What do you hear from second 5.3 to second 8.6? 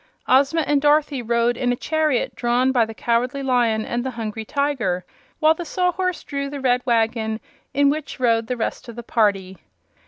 while the Sawhorse drew the red wagon in which rode the